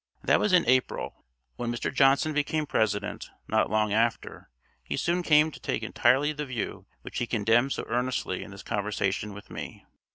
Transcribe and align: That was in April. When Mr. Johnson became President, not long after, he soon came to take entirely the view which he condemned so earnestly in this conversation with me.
That 0.23 0.39
was 0.39 0.51
in 0.51 0.65
April. 0.67 1.23
When 1.57 1.71
Mr. 1.71 1.93
Johnson 1.93 2.33
became 2.33 2.65
President, 2.65 3.29
not 3.47 3.69
long 3.69 3.93
after, 3.93 4.49
he 4.81 4.97
soon 4.97 5.21
came 5.21 5.51
to 5.51 5.59
take 5.59 5.83
entirely 5.83 6.33
the 6.33 6.47
view 6.47 6.87
which 7.03 7.19
he 7.19 7.27
condemned 7.27 7.73
so 7.73 7.85
earnestly 7.87 8.41
in 8.43 8.49
this 8.49 8.63
conversation 8.63 9.31
with 9.31 9.51
me. 9.51 9.85